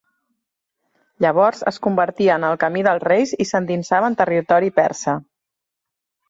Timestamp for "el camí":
2.47-2.83